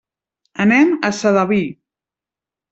[0.65, 1.61] Anem a Sedaví.